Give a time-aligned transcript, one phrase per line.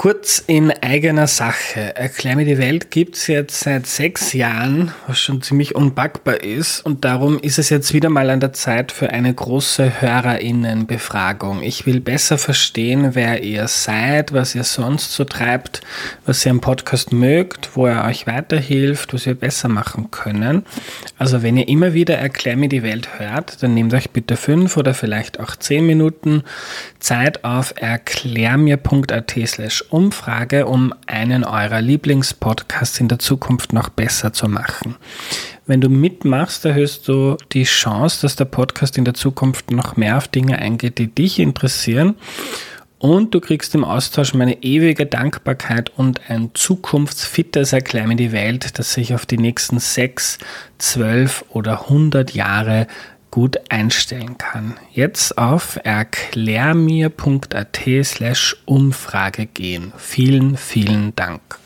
[0.00, 1.94] Kurz in eigener Sache.
[1.94, 6.80] Erklär mir die Welt gibt's jetzt seit sechs Jahren, was schon ziemlich unpackbar ist.
[6.86, 11.62] Und darum ist es jetzt wieder mal an der Zeit für eine große Hörerinnenbefragung.
[11.62, 15.82] Ich will besser verstehen, wer ihr seid, was ihr sonst so treibt,
[16.24, 20.64] was ihr am Podcast mögt, wo er euch weiterhilft, was wir besser machen können.
[21.18, 24.78] Also wenn ihr immer wieder Erklär mir die Welt hört, dann nehmt euch bitte fünf
[24.78, 26.44] oder vielleicht auch zehn Minuten
[27.00, 34.48] Zeit auf erklärmir.at slash Umfrage, um einen eurer Lieblingspodcasts in der Zukunft noch besser zu
[34.48, 34.96] machen.
[35.66, 40.16] Wenn du mitmachst, erhöhst du die Chance, dass der Podcast in der Zukunft noch mehr
[40.16, 42.16] auf Dinge eingeht, die dich interessieren.
[42.98, 48.78] Und du kriegst im Austausch meine ewige Dankbarkeit und ein zukunftsfittes Erklär mir die Welt,
[48.78, 50.38] das sich auf die nächsten sechs,
[50.76, 52.86] zwölf oder hundert Jahre
[53.30, 54.78] gut einstellen kann.
[54.92, 59.92] Jetzt auf erklärmir.at slash Umfrage gehen.
[59.96, 61.58] Vielen, vielen Dank.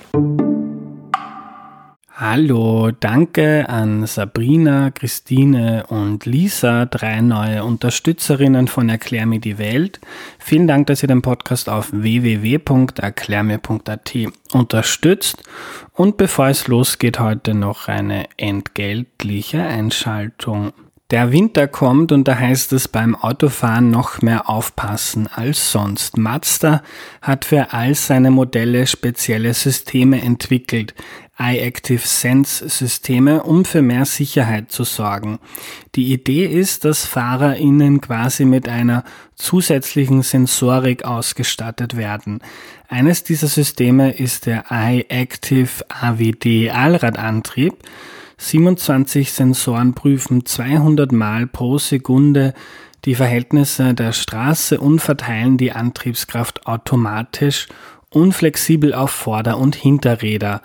[2.17, 10.01] Hallo, danke an Sabrina, Christine und Lisa, drei neue Unterstützerinnen von Erklär mir die Welt.
[10.39, 14.15] Vielen Dank, dass ihr den Podcast auf www.erklärmir.at
[14.53, 15.43] unterstützt.
[15.93, 20.73] Und bevor es losgeht, heute noch eine entgeltliche Einschaltung.
[21.11, 26.17] Der Winter kommt und da heißt es beim Autofahren noch mehr aufpassen als sonst.
[26.17, 26.83] Mazda
[27.21, 30.95] hat für all seine Modelle spezielle Systeme entwickelt,
[31.39, 35.41] iActive Sense Systeme, um für mehr Sicherheit zu sorgen.
[35.95, 42.41] Die Idee ist, dass FahrerInnen quasi mit einer zusätzlichen Sensorik ausgestattet werden.
[42.89, 47.75] Eines dieser Systeme ist der iActive AWD Allradantrieb.
[48.39, 52.55] 27 Sensoren prüfen 200 Mal pro Sekunde
[53.05, 57.69] die Verhältnisse der Straße und verteilen die Antriebskraft automatisch
[58.11, 60.63] unflexibel auf Vorder- und Hinterräder.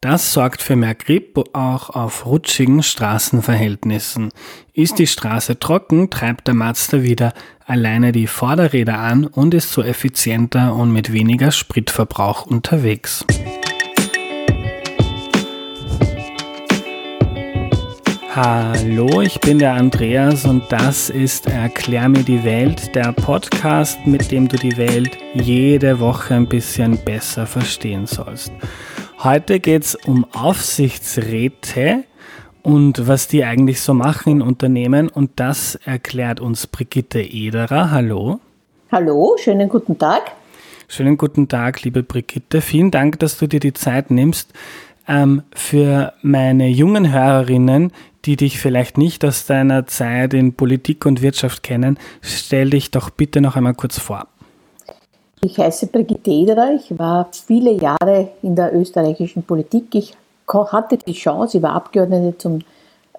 [0.00, 4.30] Das sorgt für mehr Grip auch auf rutschigen Straßenverhältnissen.
[4.72, 7.32] Ist die Straße trocken, treibt der Mazda wieder
[7.66, 13.24] alleine die Vorderräder an und ist so effizienter und mit weniger Spritverbrauch unterwegs.
[18.34, 24.30] Hallo, ich bin der Andreas und das ist Erklär mir die Welt, der Podcast, mit
[24.30, 28.52] dem du die Welt jede Woche ein bisschen besser verstehen sollst.
[29.24, 32.04] Heute geht es um Aufsichtsräte
[32.62, 37.90] und was die eigentlich so machen in Unternehmen und das erklärt uns Brigitte Ederer.
[37.90, 38.40] Hallo.
[38.92, 40.32] Hallo, schönen guten Tag.
[40.86, 42.60] Schönen guten Tag, liebe Brigitte.
[42.60, 44.52] Vielen Dank, dass du dir die Zeit nimmst.
[45.10, 47.92] Ähm, für meine jungen Hörerinnen,
[48.24, 53.10] die dich vielleicht nicht aus deiner Zeit in Politik und Wirtschaft kennen, stell dich doch
[53.10, 54.26] bitte noch einmal kurz vor.
[55.40, 59.94] Ich heiße Brigitte Ederer, ich war viele Jahre in der österreichischen Politik.
[59.94, 60.14] Ich
[60.48, 62.60] hatte die Chance, ich war Abgeordnete zum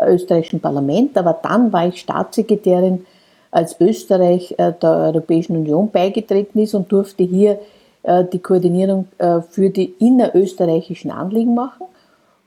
[0.02, 3.06] österreichischen Parlament, aber dann war ich Staatssekretärin,
[3.52, 7.60] als Österreich äh, der Europäischen Union beigetreten ist und durfte hier
[8.04, 11.88] äh, die Koordinierung äh, für die innerösterreichischen Anliegen machen.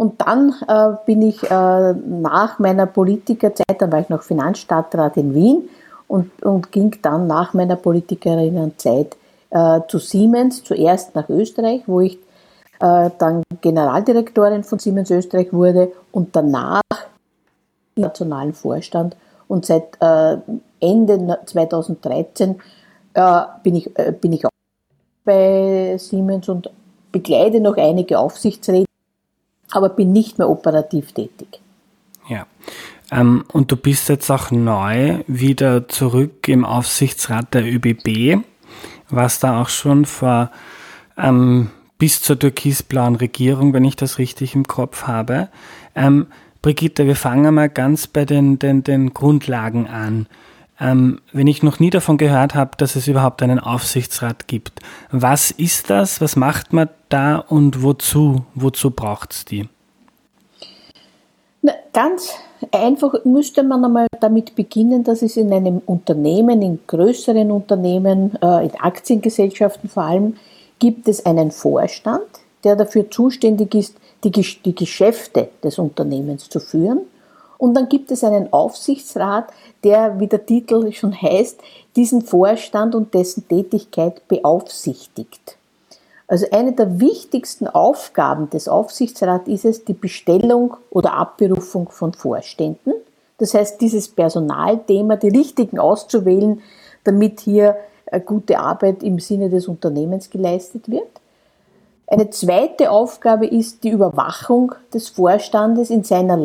[0.02, 5.32] Und dann äh, bin ich äh, nach meiner Politikerzeit, dann war ich noch Finanzstadtrat in
[5.32, 5.68] Wien
[6.08, 9.16] und, und ging dann nach meiner Politikerinnenzeit
[9.50, 12.18] äh, zu Siemens, zuerst nach Österreich, wo ich
[12.80, 16.82] äh, dann Generaldirektorin von Siemens Österreich wurde und danach
[17.94, 19.14] im nationalen Vorstand.
[19.46, 20.36] Und seit äh,
[20.80, 22.60] Ende 2013
[23.14, 23.88] äh, bin, ich,
[24.20, 24.50] bin ich auch
[25.24, 26.72] bei Siemens und
[27.12, 28.86] begleite noch einige Aufsichtsräte
[29.74, 31.60] aber bin nicht mehr operativ tätig.
[32.28, 32.46] Ja.
[33.10, 38.42] Ähm, und du bist jetzt auch neu wieder zurück im Aufsichtsrat der ÖBB,
[39.10, 40.50] was da auch schon vor
[41.16, 45.48] ähm, bis zur türkisblauen Regierung, wenn ich das richtig im Kopf habe.
[45.94, 46.26] Ähm,
[46.62, 50.26] Brigitte, wir fangen mal ganz bei den, den, den Grundlagen an.
[50.80, 55.50] Ähm, wenn ich noch nie davon gehört habe, dass es überhaupt einen Aufsichtsrat gibt, was
[55.50, 56.20] ist das?
[56.20, 58.44] Was macht man da und wozu?
[58.54, 59.68] Wozu braucht es die?
[61.60, 62.32] Na, ganz
[62.72, 68.66] einfach müsste man einmal damit beginnen, dass es in einem Unternehmen, in größeren Unternehmen, äh,
[68.66, 70.36] in Aktiengesellschaften vor allem,
[70.78, 72.26] gibt es einen Vorstand,
[72.64, 77.02] der dafür zuständig ist, die, die Geschäfte des Unternehmens zu führen.
[77.62, 79.52] Und dann gibt es einen Aufsichtsrat,
[79.84, 81.60] der, wie der Titel schon heißt,
[81.94, 85.56] diesen Vorstand und dessen Tätigkeit beaufsichtigt.
[86.26, 92.94] Also eine der wichtigsten Aufgaben des Aufsichtsrats ist es, die Bestellung oder Abberufung von Vorständen.
[93.38, 96.60] Das heißt, dieses Personalthema, die richtigen auszuwählen,
[97.04, 97.76] damit hier
[98.26, 101.21] gute Arbeit im Sinne des Unternehmens geleistet wird.
[102.12, 106.36] Eine zweite Aufgabe ist die Überwachung des Vorstandes in seiner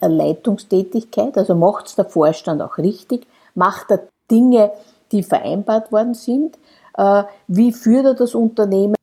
[0.00, 1.38] Leitungstätigkeit.
[1.38, 3.24] Also macht der Vorstand auch richtig?
[3.54, 4.72] Macht er Dinge,
[5.12, 6.58] die vereinbart worden sind?
[6.98, 8.96] Äh, wie führt er das Unternehmen?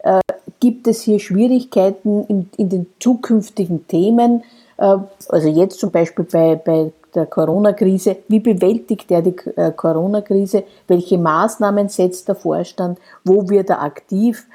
[0.00, 0.20] Äh,
[0.60, 4.44] gibt es hier Schwierigkeiten in, in den zukünftigen Themen?
[4.76, 4.98] Äh,
[5.30, 8.16] also jetzt zum Beispiel bei, bei der Corona-Krise.
[8.28, 9.36] Wie bewältigt er die
[9.76, 10.64] Corona-Krise?
[10.88, 12.98] Welche Maßnahmen setzt der Vorstand?
[13.24, 14.46] Wo wird er aktiv?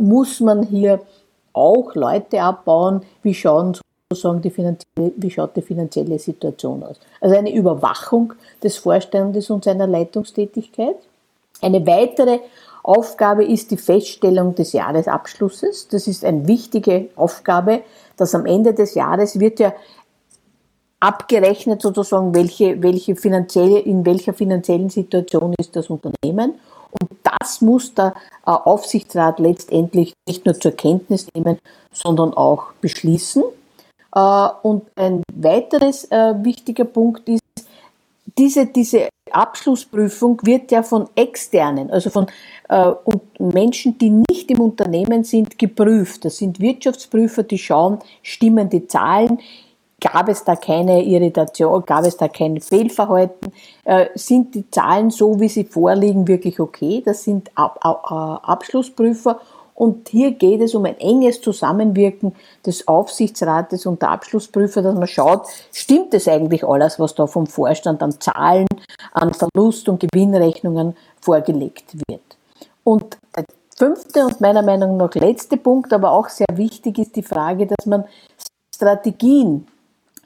[0.00, 1.00] Muss man hier
[1.52, 3.02] auch Leute abbauen?
[3.22, 3.76] Wie schauen
[4.10, 7.00] sozusagen die finanzielle, wie schaut die finanzielle Situation aus?
[7.20, 10.96] Also eine Überwachung des Vorstandes und seiner Leitungstätigkeit.
[11.62, 12.40] Eine weitere
[12.82, 15.88] Aufgabe ist die Feststellung des Jahresabschlusses.
[15.88, 17.80] Das ist eine wichtige Aufgabe,
[18.18, 19.72] dass am Ende des Jahres wird ja
[21.04, 26.54] abgerechnet sozusagen, welche, welche finanzielle, in welcher finanziellen Situation ist das Unternehmen.
[26.98, 28.14] Und das muss der
[28.46, 31.58] äh, Aufsichtsrat letztendlich nicht nur zur Kenntnis nehmen,
[31.92, 33.42] sondern auch beschließen.
[34.14, 37.42] Äh, und ein weiteres äh, wichtiger Punkt ist,
[38.38, 42.26] diese, diese Abschlussprüfung wird ja von externen, also von
[43.38, 46.24] Menschen, die nicht im Unternehmen sind, geprüft.
[46.24, 49.38] Das sind Wirtschaftsprüfer, die schauen, stimmen die Zahlen,
[50.04, 53.52] gab es da keine Irritation, gab es da kein Fehlverhalten,
[53.84, 57.02] äh, sind die Zahlen so, wie sie vorliegen, wirklich okay.
[57.04, 59.40] Das sind Ab Abschlussprüfer
[59.74, 62.34] und hier geht es um ein enges Zusammenwirken
[62.66, 67.46] des Aufsichtsrates und der Abschlussprüfer, dass man schaut, stimmt es eigentlich alles, was da vom
[67.46, 68.68] Vorstand an Zahlen,
[69.12, 72.20] an Verlust- und Gewinnrechnungen vorgelegt wird.
[72.84, 73.44] Und der
[73.76, 77.86] fünfte und meiner Meinung nach letzte Punkt, aber auch sehr wichtig, ist die Frage, dass
[77.86, 78.04] man
[78.74, 79.66] Strategien,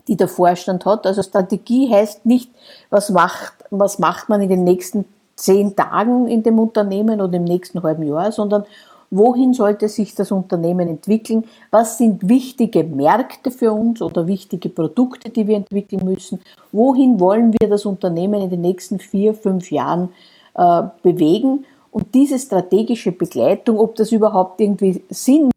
[0.08, 2.50] die der Vorstand hat, also Strategie heißt nicht,
[2.90, 5.04] was macht, was macht man in den nächsten
[5.36, 8.64] zehn Tagen in dem Unternehmen oder im nächsten halben Jahr, sondern
[9.10, 15.30] wohin sollte sich das Unternehmen entwickeln, was sind wichtige Märkte für uns oder wichtige Produkte,
[15.30, 16.40] die wir entwickeln müssen,
[16.72, 20.10] wohin wollen wir das Unternehmen in den nächsten vier, fünf Jahren
[20.54, 21.64] äh, bewegen?
[21.90, 25.50] Und diese strategische Begleitung, ob das überhaupt irgendwie Sinn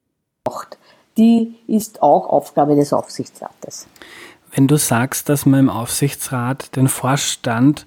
[0.48, 0.77] macht,
[1.18, 3.88] die ist auch Aufgabe des Aufsichtsrates.
[4.53, 7.86] Wenn du sagst, dass man im Aufsichtsrat den Vorstand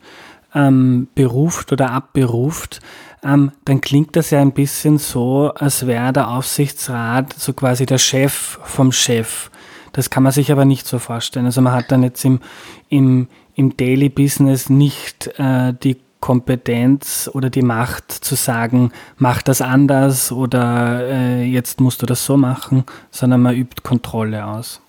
[0.55, 2.81] ähm, beruft oder abberuft,
[3.22, 7.99] ähm, dann klingt das ja ein bisschen so, als wäre der Aufsichtsrat so quasi der
[7.99, 9.50] Chef vom Chef.
[9.93, 11.46] Das kann man sich aber nicht so vorstellen.
[11.46, 12.40] Also man hat dann jetzt im,
[12.88, 19.61] im, im Daily Business nicht äh, die Kompetenz oder die Macht zu sagen, mach das
[19.61, 24.81] anders oder äh, jetzt musst du das so machen, sondern man übt Kontrolle aus.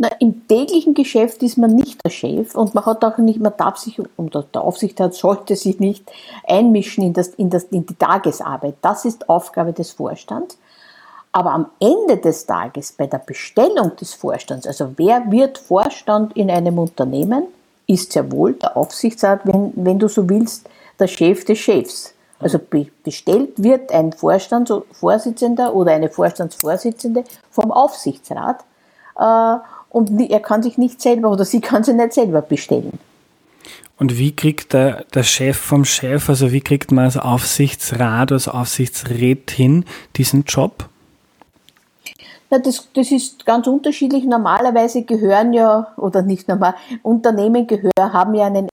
[0.00, 3.52] Na, Im täglichen Geschäft ist man nicht der Chef und man hat auch nicht, man
[3.56, 6.08] darf sich, und der Aufsichtsrat sollte sich nicht
[6.46, 8.76] einmischen in, das, in, das, in die Tagesarbeit.
[8.80, 10.56] Das ist Aufgabe des Vorstands.
[11.32, 16.48] Aber am Ende des Tages bei der Bestellung des Vorstands, also wer wird Vorstand in
[16.48, 17.48] einem Unternehmen,
[17.88, 20.68] ist ja wohl der Aufsichtsrat, wenn, wenn du so willst,
[21.00, 22.14] der Chef des Chefs.
[22.38, 22.60] Also
[23.02, 28.60] bestellt wird ein Vorstandsvorsitzender oder eine Vorstandsvorsitzende vom Aufsichtsrat.
[29.18, 29.56] Äh,
[29.90, 32.98] und er kann sich nicht selber oder sie kann sich nicht selber bestellen.
[33.98, 38.46] Und wie kriegt der, der Chef vom Chef, also wie kriegt man als Aufsichtsrat, als
[38.46, 39.84] Aufsichtsrätin
[40.16, 40.88] diesen Job?
[42.50, 44.24] Ja, das, das ist ganz unterschiedlich.
[44.24, 48.68] Normalerweise gehören ja, oder nicht normal, Unternehmen gehören, haben ja einen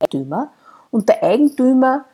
[0.00, 0.50] Eigentümer.
[0.90, 2.06] Und der Eigentümer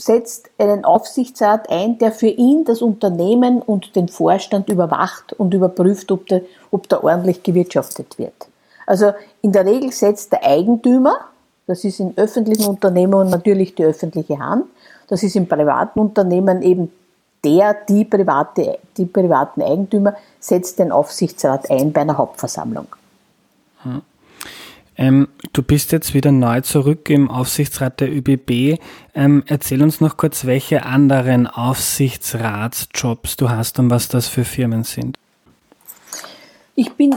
[0.00, 6.10] setzt einen Aufsichtsrat ein, der für ihn das Unternehmen und den Vorstand überwacht und überprüft,
[6.10, 8.34] ob da, ob da ordentlich gewirtschaftet wird.
[8.86, 11.16] Also in der Regel setzt der Eigentümer,
[11.66, 14.66] das ist in öffentlichen Unternehmen natürlich die öffentliche Hand,
[15.08, 16.90] das ist in privaten Unternehmen eben
[17.44, 22.86] der, die, private, die privaten Eigentümer, setzt den Aufsichtsrat ein bei einer Hauptversammlung.
[23.82, 24.02] Hm.
[24.96, 28.78] Ähm, du bist jetzt wieder neu zurück im Aufsichtsrat der ÖBB.
[29.14, 34.84] Ähm, erzähl uns noch kurz, welche anderen Aufsichtsratsjobs du hast und was das für Firmen
[34.84, 35.18] sind.
[36.76, 37.14] Ich bin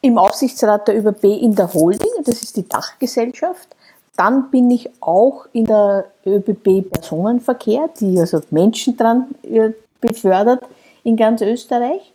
[0.00, 3.68] im Aufsichtsrat der ÖBB in der Holding, das ist die Dachgesellschaft.
[4.16, 9.70] Dann bin ich auch in der ÖBB Personenverkehr, die also Menschen dran äh,
[10.00, 10.64] befördert
[11.04, 12.12] in ganz Österreich.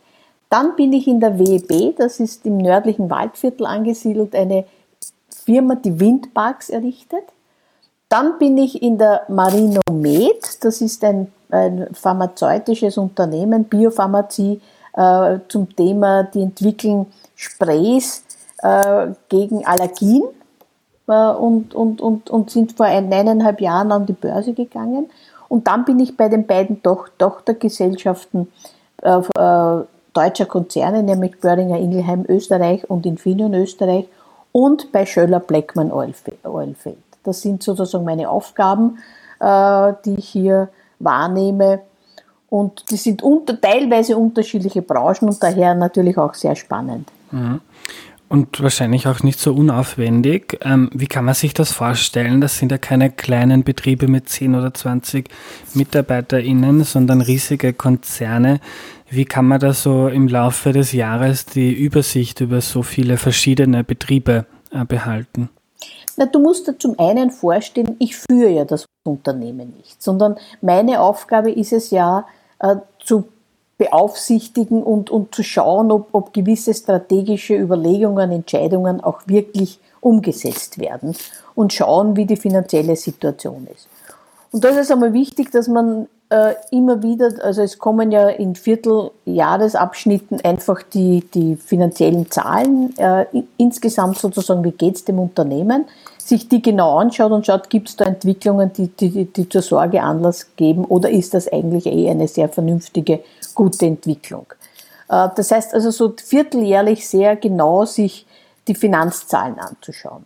[0.50, 4.64] Dann bin ich in der WEB, das ist im nördlichen Waldviertel angesiedelt, eine
[5.44, 7.24] Firma, die Windparks errichtet.
[8.08, 14.60] Dann bin ich in der Marinomed, das ist ein, ein pharmazeutisches Unternehmen, Biopharmazie,
[14.94, 18.24] äh, zum Thema, die entwickeln Sprays
[18.62, 20.22] äh, gegen Allergien
[21.08, 25.10] äh, und, und, und, und sind vor eineinhalb Jahren an die Börse gegangen.
[25.48, 28.50] Und dann bin ich bei den beiden Doch Tochtergesellschaften
[29.02, 34.06] äh, äh, deutscher Konzerne, nämlich Böhringer Ingelheim Österreich und Infineon Österreich
[34.54, 36.98] und bei Schöller Blackman Oilfield.
[37.24, 38.98] Das sind sozusagen meine Aufgaben,
[39.40, 40.68] äh, die ich hier
[41.00, 41.80] wahrnehme.
[42.48, 47.10] Und die sind unter, teilweise unterschiedliche Branchen und daher natürlich auch sehr spannend.
[47.32, 47.60] Mhm.
[48.34, 50.58] Und wahrscheinlich auch nicht so unaufwendig.
[50.62, 52.40] Ähm, wie kann man sich das vorstellen?
[52.40, 55.28] Das sind ja keine kleinen Betriebe mit 10 oder 20
[55.74, 58.58] MitarbeiterInnen, sondern riesige Konzerne.
[59.08, 63.84] Wie kann man da so im Laufe des Jahres die Übersicht über so viele verschiedene
[63.84, 65.48] Betriebe äh, behalten?
[66.16, 71.00] Na, du musst dir zum einen vorstellen, ich führe ja das Unternehmen nicht, sondern meine
[71.00, 72.26] Aufgabe ist es ja,
[72.58, 73.28] äh, zu
[73.78, 81.16] beaufsichtigen und, und zu schauen, ob, ob gewisse strategische Überlegungen, Entscheidungen auch wirklich umgesetzt werden
[81.54, 83.88] und schauen, wie die finanzielle Situation ist.
[84.52, 88.54] Und da ist einmal wichtig, dass man äh, immer wieder, also es kommen ja in
[88.54, 93.26] Vierteljahresabschnitten einfach die, die finanziellen Zahlen äh,
[93.56, 95.86] insgesamt sozusagen, wie geht es dem Unternehmen,
[96.18, 100.02] sich die genau anschaut und schaut, gibt es da Entwicklungen, die, die, die zur Sorge
[100.02, 103.20] Anlass geben oder ist das eigentlich eh eine sehr vernünftige,
[103.54, 104.46] gute Entwicklung.
[105.08, 108.26] Äh, das heißt also so vierteljährlich sehr genau sich
[108.66, 110.24] die Finanzzahlen anzuschauen.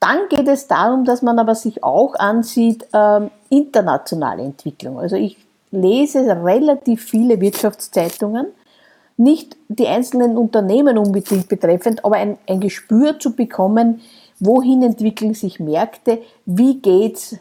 [0.00, 4.98] Dann geht es darum, dass man aber sich auch ansieht, ähm, internationale Entwicklung.
[4.98, 5.38] Also ich
[5.70, 8.48] lese relativ viele Wirtschaftszeitungen,
[9.16, 14.02] nicht die einzelnen Unternehmen unbedingt betreffend, aber ein, ein Gespür zu bekommen,
[14.40, 17.36] wohin entwickeln sich Märkte, wie geht's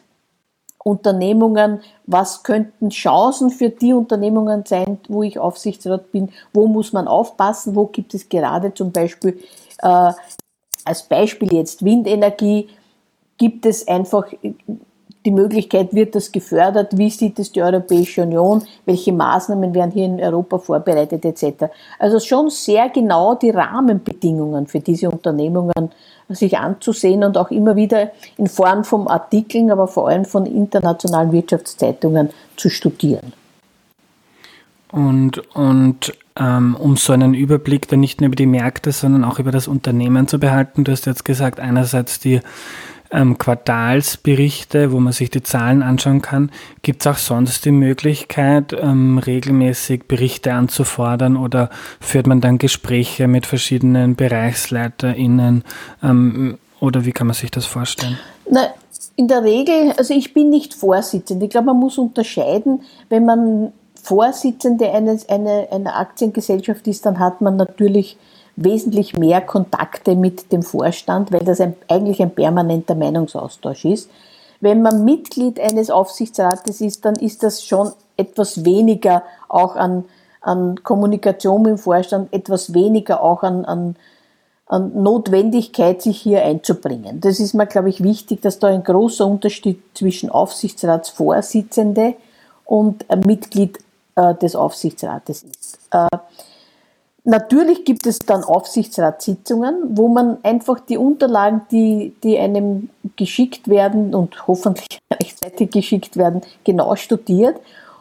[0.83, 7.07] Unternehmungen, was könnten Chancen für die Unternehmungen sein, wo ich Aufsichtsrat bin, wo muss man
[7.07, 9.39] aufpassen, wo gibt es gerade zum Beispiel
[9.81, 10.11] äh,
[10.85, 12.69] als Beispiel jetzt Windenergie,
[13.37, 14.27] gibt es einfach
[15.25, 20.05] die Möglichkeit, wird das gefördert, wie sieht es die Europäische Union, welche Maßnahmen werden hier
[20.05, 21.65] in Europa vorbereitet etc.
[21.99, 25.91] Also schon sehr genau die Rahmenbedingungen für diese Unternehmungen
[26.29, 31.31] sich anzusehen und auch immer wieder in Form von Artikeln, aber vor allem von internationalen
[31.31, 33.33] Wirtschaftszeitungen zu studieren.
[34.91, 39.39] Und, und ähm, um so einen Überblick dann nicht nur über die Märkte, sondern auch
[39.39, 40.83] über das Unternehmen zu behalten.
[40.83, 42.41] Du hast jetzt gesagt, einerseits die
[43.13, 46.51] ähm, Quartalsberichte, wo man sich die Zahlen anschauen kann.
[46.81, 51.69] Gibt es auch sonst die Möglichkeit, ähm, regelmäßig Berichte anzufordern oder
[52.01, 55.63] führt man dann Gespräche mit verschiedenen BereichsleiterInnen
[56.01, 58.17] ähm, oder wie kann man sich das vorstellen?
[58.49, 58.67] Na,
[59.15, 61.45] in der Regel, also ich bin nicht Vorsitzende.
[61.45, 67.39] Ich glaube, man muss unterscheiden, wenn man Vorsitzende eines, eine, einer Aktiengesellschaft ist, dann hat
[67.39, 68.17] man natürlich
[68.55, 74.09] wesentlich mehr Kontakte mit dem Vorstand, weil das ein, eigentlich ein permanenter Meinungsaustausch ist.
[74.61, 80.05] Wenn man Mitglied eines Aufsichtsrates ist, dann ist das schon etwas weniger auch an,
[80.41, 83.95] an Kommunikation im Vorstand, etwas weniger auch an, an,
[84.67, 87.21] an Notwendigkeit, sich hier einzubringen.
[87.21, 92.15] Das ist mir, glaube ich, wichtig, dass da ein großer Unterschied zwischen Aufsichtsratsvorsitzende
[92.65, 93.79] und Mitglied
[94.15, 95.79] äh, des Aufsichtsrates ist.
[95.91, 96.07] Äh,
[97.23, 104.13] natürlich gibt es dann Aufsichtsratssitzungen, wo man einfach die Unterlagen, die, die einem geschickt werden
[104.13, 107.59] und hoffentlich rechtzeitig geschickt werden, genau studiert.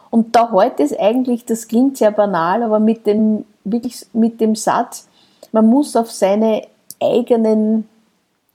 [0.09, 4.55] Und da heute ist eigentlich, das klingt sehr banal, aber mit dem, wirklich mit dem
[4.55, 5.07] Satz,
[5.51, 6.67] man muss auf seine
[7.01, 7.87] eigenen,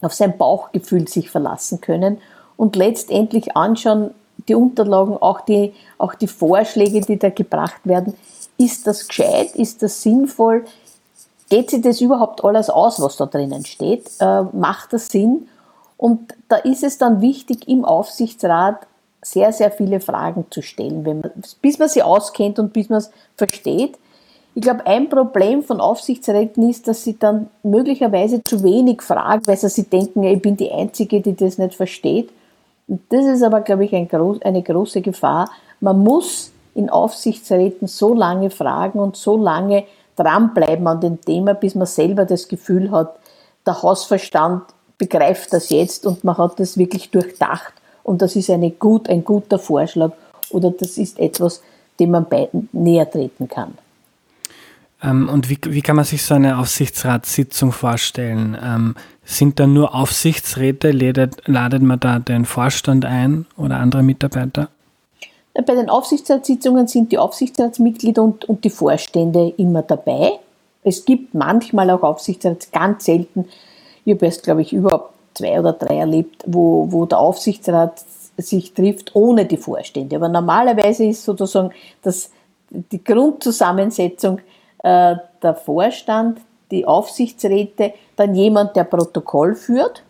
[0.00, 2.18] auf sein Bauchgefühl sich verlassen können
[2.56, 4.10] und letztendlich anschauen,
[4.48, 8.14] die Unterlagen, auch die, auch die Vorschläge, die da gebracht werden,
[8.58, 10.64] ist das gescheit, ist das sinnvoll,
[11.48, 15.48] geht sich das überhaupt alles aus, was da drinnen steht, äh, macht das Sinn?
[15.96, 18.86] Und da ist es dann wichtig, im Aufsichtsrat
[19.22, 21.22] sehr, sehr viele Fragen zu stellen, man,
[21.60, 23.98] bis man sie auskennt und bis man es versteht.
[24.54, 29.56] Ich glaube, ein Problem von Aufsichtsräten ist, dass sie dann möglicherweise zu wenig fragen, weil
[29.56, 32.30] sie denken, ich bin die Einzige, die das nicht versteht.
[32.86, 35.50] Und das ist aber, glaube ich, ein eine große Gefahr.
[35.80, 41.74] Man muss in Aufsichtsräten so lange fragen und so lange dranbleiben an dem Thema, bis
[41.74, 43.16] man selber das Gefühl hat,
[43.66, 44.62] der Hausverstand
[44.96, 47.72] begreift das jetzt und man hat das wirklich durchdacht
[48.04, 50.12] und das ist eine gut, ein guter Vorschlag
[50.50, 51.62] oder das ist etwas,
[51.98, 53.76] dem man beiden näher treten kann.
[55.02, 58.56] Ähm, und wie, wie kann man sich so eine Aufsichtsratssitzung vorstellen?
[58.62, 58.94] Ähm,
[59.24, 60.92] sind da nur Aufsichtsräte?
[60.92, 64.68] Ladet, ladet man da den Vorstand ein oder andere Mitarbeiter?
[65.54, 70.38] Bei den Aufsichtsratssitzungen sind die Aufsichtsratsmitglieder und, und die Vorstände immer dabei.
[70.84, 73.48] Es gibt manchmal auch Aufsichtsrats, ganz selten.
[74.04, 78.04] Ich habe erst, glaube ich, überhaupt zwei oder drei erlebt, wo, wo der Aufsichtsrat
[78.36, 80.16] sich trifft ohne die Vorstände.
[80.16, 82.30] Aber normalerweise ist sozusagen das
[82.70, 84.40] die Grundzusammensetzung
[84.82, 86.40] äh, der Vorstand,
[86.70, 90.02] die Aufsichtsräte, dann jemand, der Protokoll führt.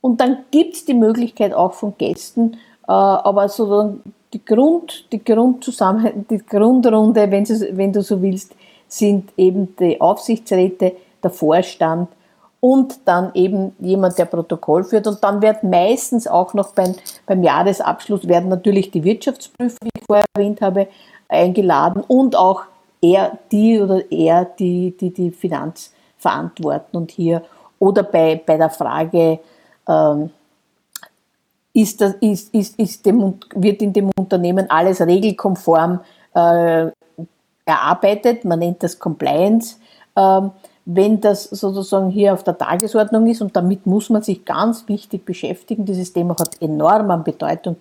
[0.00, 2.54] Und dann gibt es die Möglichkeit auch von Gästen,
[2.86, 4.02] äh, aber sozusagen
[4.36, 8.54] die Grund, die Grundzusammen, die Grundrunde, wenn du, wenn du so willst,
[8.86, 12.10] sind eben die Aufsichtsräte, der Vorstand
[12.60, 15.06] und dann eben jemand, der Protokoll führt.
[15.06, 20.04] Und dann wird meistens auch noch beim, beim Jahresabschluss werden natürlich die Wirtschaftsprüfer, wie ich
[20.06, 20.88] vorher erwähnt habe,
[21.28, 22.62] eingeladen und auch
[23.00, 27.42] er, die oder er, die die, die Finanz verantworten und hier
[27.78, 29.40] oder bei, bei der Frage,
[29.88, 30.30] ähm,
[31.76, 36.00] ist das, ist, ist, ist dem, wird in dem Unternehmen alles regelkonform
[36.34, 36.86] äh,
[37.66, 39.76] erarbeitet, man nennt das Compliance.
[40.16, 40.52] Ähm,
[40.86, 45.26] wenn das sozusagen hier auf der Tagesordnung ist und damit muss man sich ganz wichtig
[45.26, 47.76] beschäftigen, dieses Thema hat enorm an Bedeutung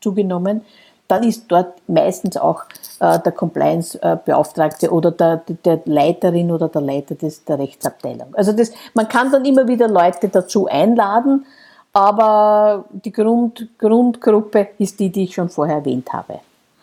[0.00, 0.62] zugenommen,
[1.06, 2.64] dann ist dort meistens auch
[2.98, 8.34] äh, der Compliance-Beauftragte oder der, der Leiterin oder der Leiter des, der Rechtsabteilung.
[8.34, 11.46] Also das, man kann dann immer wieder Leute dazu einladen,
[11.98, 16.38] aber die Grund, Grundgruppe ist die, die ich schon vorher erwähnt habe.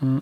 [0.05, 0.21] Hm.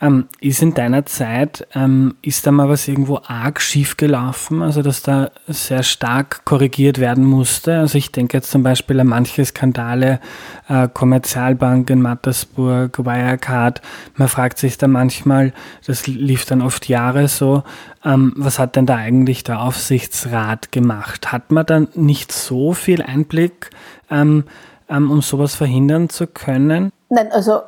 [0.00, 4.80] Ähm, ist in deiner Zeit, ähm, ist da mal was irgendwo arg schief gelaufen, also
[4.80, 7.78] dass da sehr stark korrigiert werden musste?
[7.78, 10.20] Also ich denke jetzt zum Beispiel an manche Skandale,
[10.68, 13.82] äh, Kommerzialbank in Mattersburg, Wirecard.
[14.14, 15.52] Man fragt sich da manchmal,
[15.86, 17.62] das lief dann oft Jahre so,
[18.04, 21.32] ähm, was hat denn da eigentlich der Aufsichtsrat gemacht?
[21.32, 23.70] Hat man dann nicht so viel Einblick,
[24.10, 24.44] ähm,
[24.88, 26.90] ähm, um sowas verhindern zu können?
[27.10, 27.62] Nein, also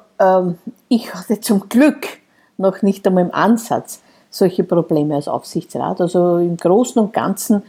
[0.89, 2.07] ich hatte zum Glück
[2.59, 4.01] noch nicht einmal im Ansatz
[4.31, 6.01] solche Probleme als Aufsichtsrat.
[6.01, 7.63] Also im Großen und Ganzen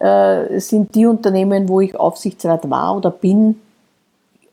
[0.00, 3.60] äh, sind die Unternehmen, wo ich Aufsichtsrat war oder bin,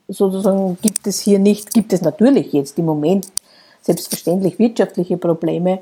[0.08, 3.28] sozusagen gibt es hier nicht, gibt es natürlich jetzt im Moment
[3.82, 5.80] selbstverständlich wirtschaftliche Probleme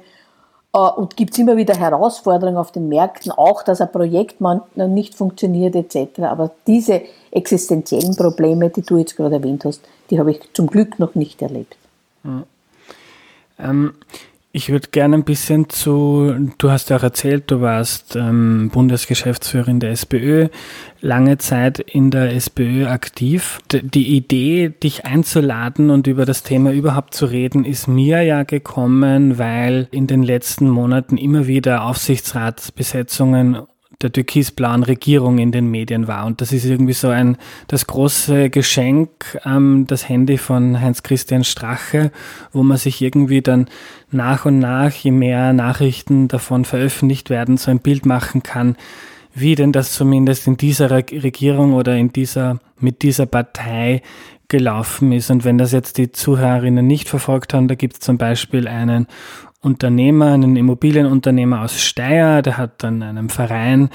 [0.75, 4.38] und gibt es immer wieder Herausforderungen auf den Märkten, auch dass ein Projekt
[4.75, 6.22] nicht funktioniert etc.
[6.24, 11.00] Aber diese existenziellen Probleme, die du jetzt gerade erwähnt hast, die habe ich zum Glück
[11.00, 11.77] noch nicht erlebt.
[12.24, 12.44] Mhm.
[13.57, 13.94] Ähm,
[14.55, 19.81] ich würde gerne ein bisschen zu, du hast ja auch erzählt, du warst ähm, Bundesgeschäftsführerin
[19.81, 20.48] der SPÖ,
[21.01, 23.59] lange Zeit in der SPÖ aktiv.
[23.70, 28.44] D die Idee, dich einzuladen und über das Thema überhaupt zu reden, ist mir ja
[28.44, 33.57] gekommen, weil in den letzten Monaten immer wieder Aufsichtsratsbesetzungen
[34.01, 36.25] der türkisblauen Regierung in den Medien war.
[36.25, 42.12] Und das ist irgendwie so ein, das große Geschenk, ähm, das Handy von Heinz-Christian Strache,
[42.51, 43.68] wo man sich irgendwie dann
[44.12, 48.75] nach und nach, je mehr Nachrichten davon veröffentlicht werden, so ein Bild machen kann,
[49.34, 54.01] wie denn das zumindest in dieser Regierung oder in dieser, mit dieser Partei
[54.48, 55.29] gelaufen ist.
[55.31, 59.08] Und wenn das jetzt die Zuhörerinnen nicht verfolgt haben, da gibt es zum Beispiel einen
[59.66, 63.90] Unternehmer, einen Immobilienunternehmer aus Steyr, der hat dann einem Verein,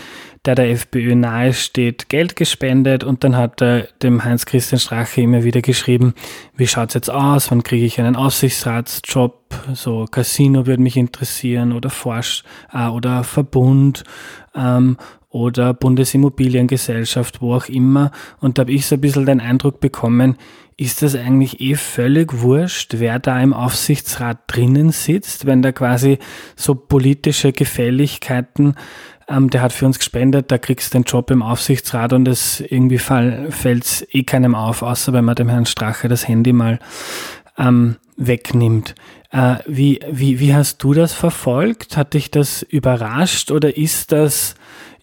[0.44, 5.62] der der FPÖ nahesteht, Geld gespendet und dann hat er dem Heinz-Christian Strache immer wieder
[5.62, 6.14] geschrieben,
[6.56, 11.90] wie schaut's jetzt aus, wann kriege ich einen Aufsichtsratsjob, so Casino würde mich interessieren oder
[11.90, 14.04] Forsch äh, oder Verbund.
[14.54, 14.96] Ähm,
[15.30, 18.10] oder Bundesimmobiliengesellschaft, wo auch immer.
[18.40, 20.36] Und da habe ich so ein bisschen den Eindruck bekommen,
[20.76, 26.18] ist das eigentlich eh völlig wurscht, wer da im Aufsichtsrat drinnen sitzt, wenn da quasi
[26.56, 28.74] so politische Gefälligkeiten,
[29.28, 32.60] ähm, der hat für uns gespendet, da kriegst du den Job im Aufsichtsrat und es
[32.60, 36.80] irgendwie fällt eh keinem auf, außer wenn man dem Herrn Strache das Handy mal
[37.58, 38.94] ähm, wegnimmt.
[39.30, 41.96] Äh, wie, wie, wie hast du das verfolgt?
[41.96, 44.54] Hat dich das überrascht oder ist das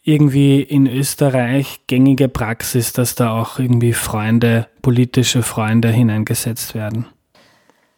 [0.07, 7.07] irgendwie in Österreich gängige Praxis, dass da auch irgendwie Freunde, politische Freunde hineingesetzt werden?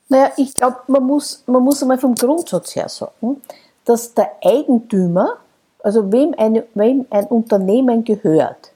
[0.08, 3.40] Naja, ich glaube, man muss, man muss einmal vom Grundsatz her sagen,
[3.86, 5.38] dass der Eigentümer,
[5.84, 8.72] also wem, eine, wem ein Unternehmen gehört,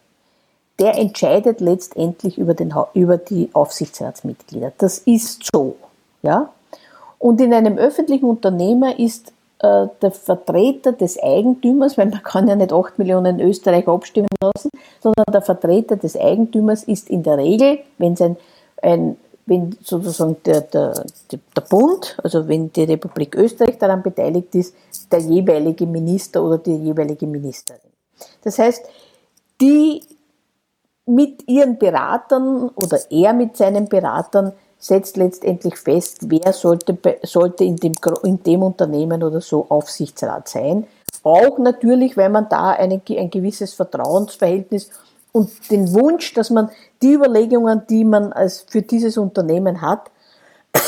[0.78, 4.74] der entscheidet letztendlich über, den, über die Aufsichtsratsmitglieder.
[4.78, 5.76] Das ist so.
[6.22, 6.52] Ja?
[7.17, 12.56] Und in einem öffentlichen Unternehmen ist äh, der Vertreter des Eigentümers, weil man kann ja
[12.56, 17.80] nicht 8 Millionen Österreicher abstimmen lassen, sondern der Vertreter des Eigentümers ist in der Regel,
[17.97, 18.36] wenn ein,
[18.82, 24.76] ein wenn sozusagen der, der, der Bund, also wenn die Republik Österreich daran beteiligt ist,
[25.10, 27.91] der jeweilige Minister oder die jeweilige Ministerin.
[28.43, 28.86] Das heißt,
[29.62, 30.02] die
[31.06, 34.52] mit ihren Beratern oder er mit seinen Beratern
[34.84, 37.93] setzt letztendlich fest, wer sollte, sollte in, dem,
[38.24, 40.88] in dem Unternehmen oder so Aufsichtsrat sein.
[41.24, 44.89] Auch natürlich, weil man da eine, ein gewisses Vertrauensverhältnis
[45.32, 46.69] und den Wunsch, dass man
[47.02, 50.12] die Überlegungen, die man als für dieses Unternehmen hat,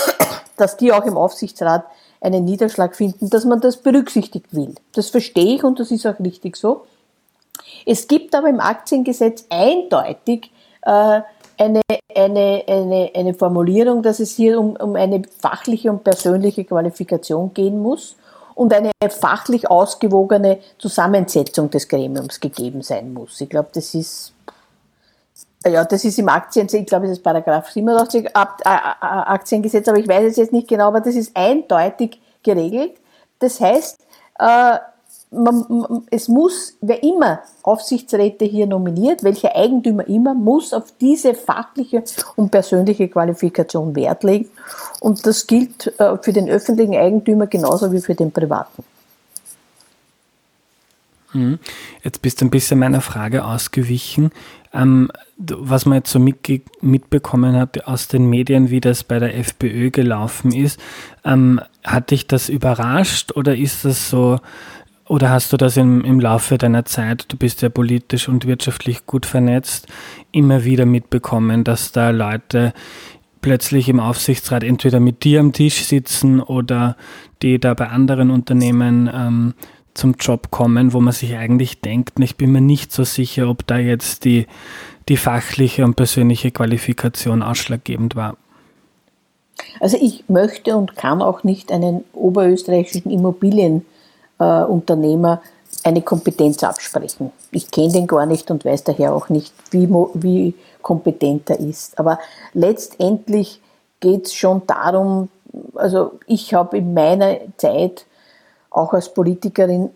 [0.57, 1.85] dass die auch im Aufsichtsrat
[2.19, 4.75] einen Niederschlag finden, dass man das berücksichtigt will.
[4.93, 6.85] Das verstehe ich und das ist auch richtig so.
[7.85, 11.21] Es gibt aber im Aktiengesetz eindeutig äh,
[11.57, 11.81] eine,
[12.13, 17.81] eine, eine, eine Formulierung, dass es hier um, um eine fachliche und persönliche Qualifikation gehen
[17.81, 18.15] muss
[18.55, 23.39] und eine fachlich ausgewogene Zusammensetzung des Gremiums gegeben sein muss.
[23.41, 24.33] Ich glaube, das ist
[25.67, 30.25] ja, das ist im Aktien, ich glaube, das ist Paragraph 87 Aktiengesetz, aber ich weiß
[30.25, 32.93] es jetzt nicht genau, aber das ist eindeutig geregelt.
[33.39, 33.99] Das heißt,
[34.39, 34.77] äh,
[35.35, 42.03] man, es muss, wer immer Aufsichtsräte hier nominiert, welcher Eigentümer immer, muss auf diese fachliche
[42.35, 44.49] und persönliche Qualifikation Wert legen.
[44.99, 48.83] Und das gilt äh, für den öffentlichen Eigentümer genauso wie für den privaten.
[51.35, 51.59] Mhm.
[52.03, 54.31] Jetzt bist du ein bisschen meiner Frage ausgewichen.
[54.73, 59.91] Ähm, was man jetzt so mitbekommen hat aus den Medien, wie das bei der FPÖ
[59.91, 60.79] gelaufen ist,
[61.23, 64.39] ähm, hat dich das überrascht oder ist das so,
[65.07, 69.05] oder hast du das im, im Laufe deiner Zeit, du bist ja politisch und wirtschaftlich
[69.05, 69.87] gut vernetzt,
[70.31, 72.73] immer wieder mitbekommen, dass da Leute
[73.41, 76.97] plötzlich im Aufsichtsrat entweder mit dir am Tisch sitzen oder
[77.43, 79.53] die da bei anderen Unternehmen ähm,
[79.93, 83.67] zum Job kommen, wo man sich eigentlich denkt, ich bin mir nicht so sicher, ob
[83.67, 84.47] da jetzt die,
[85.07, 88.35] die fachliche und persönliche Qualifikation ausschlaggebend war.
[89.79, 93.94] Also ich möchte und kann auch nicht einen oberösterreichischen Immobilienunternehmer
[94.39, 95.37] äh,
[95.83, 97.31] eine Kompetenz absprechen.
[97.51, 101.97] Ich kenne den gar nicht und weiß daher auch nicht, wie, wie kompetent er ist.
[101.99, 102.19] Aber
[102.53, 103.61] letztendlich
[103.99, 105.29] geht es schon darum,
[105.75, 108.05] also ich habe in meiner Zeit
[108.69, 109.89] auch als Politikerin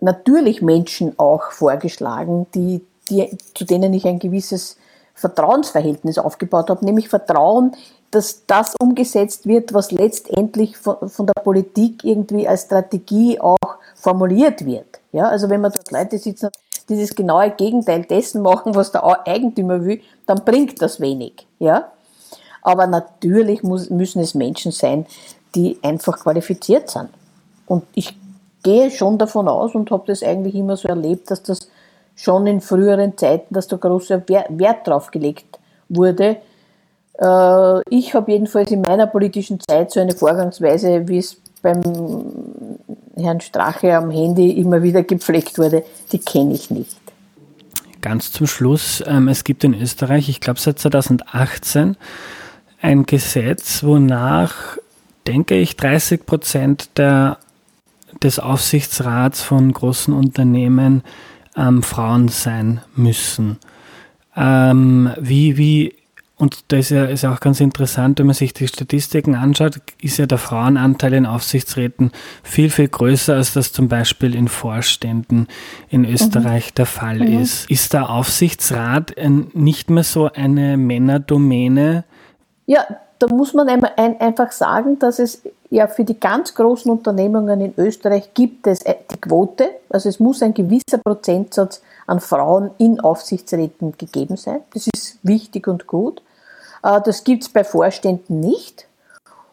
[0.00, 4.76] natürlich Menschen auch vorgeschlagen, die, die, zu denen ich ein gewisses
[5.20, 7.76] Vertrauensverhältnis aufgebaut habe, nämlich Vertrauen,
[8.10, 13.56] dass das umgesetzt wird, was letztendlich von, von der Politik irgendwie als Strategie auch
[13.94, 15.00] formuliert wird.
[15.12, 16.48] Ja, also wenn man dort Leute sitzen,
[16.88, 21.46] die das genaue Gegenteil dessen machen, was der Eigentümer will, dann bringt das wenig.
[21.58, 21.92] Ja,
[22.62, 25.06] aber natürlich muss, müssen es Menschen sein,
[25.54, 27.10] die einfach qualifiziert sind.
[27.66, 28.16] Und ich
[28.62, 31.68] gehe schon davon aus und habe das eigentlich immer so erlebt, dass das
[32.22, 36.36] schon in früheren Zeiten, dass da großer Wert drauf gelegt wurde.
[37.18, 41.82] Äh, ich habe jedenfalls in meiner politischen Zeit so eine Vorgangsweise, wie es beim
[43.16, 46.96] Herrn Strache am Handy immer wieder gepflegt wurde, die kenne ich nicht.
[48.00, 51.96] Ganz zum Schluss, ähm, es gibt in Österreich, ich glaube seit 2018,
[52.80, 54.78] ein Gesetz, wonach,
[55.26, 57.36] denke ich, 30 Prozent der
[58.22, 61.02] des Aufsichtsrats von großen Unternehmen
[61.56, 63.58] ähm, Frauen sein müssen.
[64.36, 65.94] Ähm, wie, wie,
[66.36, 70.16] und das ist ja, ist auch ganz interessant, wenn man sich die Statistiken anschaut, ist
[70.18, 75.48] ja der Frauenanteil in Aufsichtsräten viel, viel größer, als das zum Beispiel in Vorständen
[75.88, 76.74] in Österreich mhm.
[76.76, 77.40] der Fall mhm.
[77.40, 77.70] ist.
[77.70, 79.14] Ist der Aufsichtsrat
[79.52, 82.04] nicht mehr so eine Männerdomäne?
[82.66, 82.86] Ja,
[83.18, 88.34] da muss man einfach sagen, dass es ja für die ganz großen Unternehmungen in Österreich
[88.34, 93.96] gibt es äh, die Quote, also es muss ein gewisser Prozentsatz an Frauen in Aufsichtsräten
[93.96, 94.62] gegeben sein.
[94.74, 96.22] Das ist wichtig und gut.
[96.82, 98.86] Äh, das gibt es bei Vorständen nicht.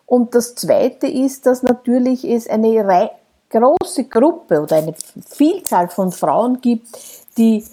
[0.07, 3.11] Und das Zweite ist, dass natürlich es eine
[3.49, 6.87] große Gruppe oder eine Vielzahl von Frauen gibt,
[7.37, 7.63] die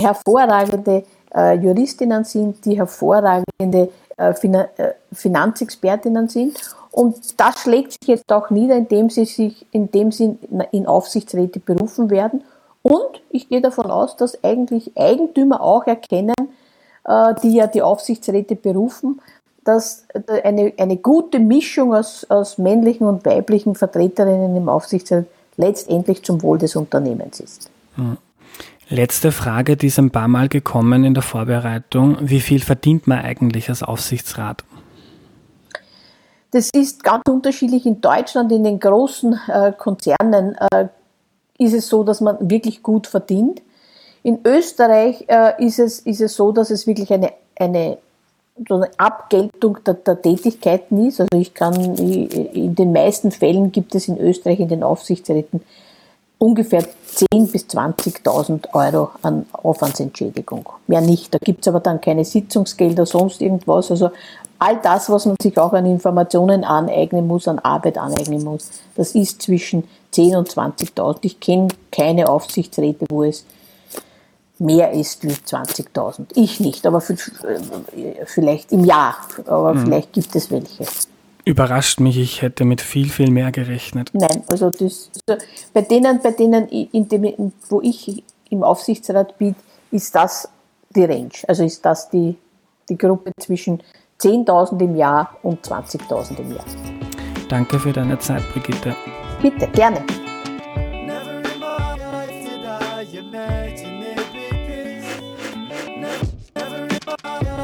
[0.00, 3.90] hervorragende äh, Juristinnen sind, die hervorragende
[5.12, 6.56] Finanzexpertinnen sind
[6.94, 10.38] und das schlägt sich jetzt auch nieder, indem sie sich, indem sie
[10.70, 12.44] in Aufsichtsräte berufen werden.
[12.82, 16.36] Und ich gehe davon aus, dass eigentlich Eigentümer auch erkennen,
[17.04, 19.20] äh, die ja die Aufsichtsräte berufen,
[19.64, 20.04] dass
[20.44, 25.24] eine, eine gute Mischung aus, aus männlichen und weiblichen Vertreterinnen im Aufsichtsrat
[25.56, 27.70] letztendlich zum Wohl des Unternehmens ist.
[27.96, 28.18] Hm.
[28.88, 32.18] Letzte Frage, die ist ein paar Mal gekommen in der Vorbereitung.
[32.20, 34.62] Wie viel verdient man eigentlich als Aufsichtsrat?
[36.54, 37.84] Das ist ganz unterschiedlich.
[37.84, 40.86] In Deutschland, in den großen äh, Konzernen, äh,
[41.58, 43.60] ist es so, dass man wirklich gut verdient.
[44.22, 47.98] In Österreich äh, ist, es, ist es so, dass es wirklich eine, eine,
[48.68, 51.20] so eine Abgeltung der, der Tätigkeiten ist.
[51.20, 55.60] Also ich kann, in den meisten Fällen gibt es in Österreich in den Aufsichtsräten
[56.38, 60.68] ungefähr 10.000 bis 20.000 Euro an Aufwandsentschädigung.
[60.86, 61.34] Mehr nicht.
[61.34, 63.90] Da gibt es aber dann keine Sitzungsgelder, sonst irgendwas.
[63.90, 64.10] Also
[64.58, 69.14] all das, was man sich auch an Informationen aneignen muss, an Arbeit aneignen muss, das
[69.14, 71.18] ist zwischen 10.000 und 20.000.
[71.22, 73.44] Ich kenne keine Aufsichtsräte, wo es
[74.58, 76.26] mehr ist wie 20.000.
[76.34, 77.16] Ich nicht, aber für,
[78.26, 79.84] vielleicht im Jahr, aber mhm.
[79.84, 80.86] vielleicht gibt es welche.
[81.44, 84.10] Überrascht mich, ich hätte mit viel, viel mehr gerechnet.
[84.14, 89.54] Nein, also das, also bei denen, bei denen in dem, wo ich im Aufsichtsrat bin,
[89.90, 90.48] ist das
[90.94, 91.32] die Range.
[91.46, 92.36] Also ist das die,
[92.88, 93.82] die Gruppe zwischen
[94.24, 96.64] 10.000 im Jahr und 20.000 im Jahr.
[97.48, 98.96] Danke für deine Zeit, Brigitte.
[99.42, 100.02] Bitte, gerne.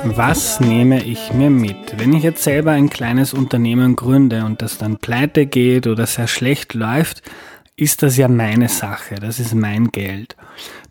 [0.04, 1.98] Was nehme ich mir mit?
[1.98, 6.26] Wenn ich jetzt selber ein kleines Unternehmen gründe und das dann pleite geht oder sehr
[6.26, 7.22] schlecht läuft,
[7.80, 10.36] ist das ja meine Sache, das ist mein Geld.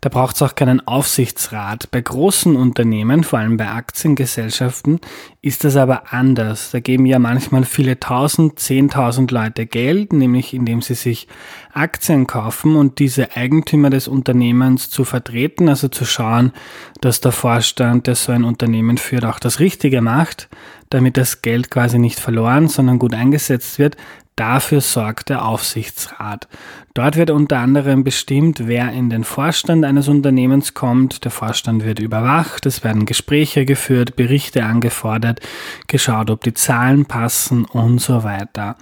[0.00, 1.88] Da braucht es auch keinen Aufsichtsrat.
[1.92, 4.98] Bei großen Unternehmen, vor allem bei Aktiengesellschaften,
[5.40, 6.72] ist das aber anders.
[6.72, 11.28] Da geben ja manchmal viele tausend, zehntausend Leute Geld, nämlich indem sie sich
[11.72, 16.52] Aktien kaufen und diese Eigentümer des Unternehmens zu vertreten, also zu schauen,
[17.00, 20.48] dass der Vorstand, der so ein Unternehmen führt, auch das Richtige macht,
[20.88, 23.96] damit das Geld quasi nicht verloren, sondern gut eingesetzt wird,
[24.40, 26.48] Dafür sorgt der Aufsichtsrat.
[26.94, 31.26] Dort wird unter anderem bestimmt, wer in den Vorstand eines Unternehmens kommt.
[31.26, 35.40] Der Vorstand wird überwacht, es werden Gespräche geführt, Berichte angefordert,
[35.88, 38.76] geschaut, ob die Zahlen passen und so weiter.